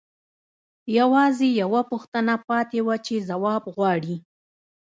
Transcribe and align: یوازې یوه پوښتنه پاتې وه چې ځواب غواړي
یوازې 0.99 1.47
یوه 1.61 1.81
پوښتنه 1.91 2.33
پاتې 2.47 2.79
وه 2.87 2.95
چې 3.05 3.15
ځواب 3.29 3.63
غواړي 3.75 4.15